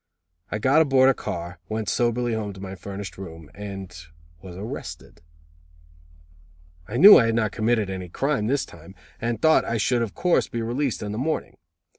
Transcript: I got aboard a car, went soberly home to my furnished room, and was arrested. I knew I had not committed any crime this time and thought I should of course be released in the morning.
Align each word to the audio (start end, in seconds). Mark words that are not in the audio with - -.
I 0.51 0.57
got 0.57 0.81
aboard 0.81 1.09
a 1.09 1.13
car, 1.13 1.59
went 1.69 1.87
soberly 1.87 2.33
home 2.33 2.53
to 2.53 2.59
my 2.59 2.73
furnished 2.73 3.19
room, 3.19 3.51
and 3.53 3.95
was 4.41 4.57
arrested. 4.57 5.21
I 6.87 6.97
knew 6.97 7.19
I 7.19 7.27
had 7.27 7.35
not 7.35 7.51
committed 7.51 7.87
any 7.91 8.09
crime 8.09 8.47
this 8.47 8.65
time 8.65 8.95
and 9.21 9.39
thought 9.39 9.63
I 9.63 9.77
should 9.77 10.01
of 10.01 10.15
course 10.15 10.47
be 10.47 10.63
released 10.63 11.03
in 11.03 11.11
the 11.11 11.19
morning. 11.19 11.55